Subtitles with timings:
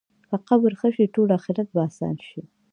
[0.29, 2.41] که قبر ښه شي، ټول آخرت به اسان شي.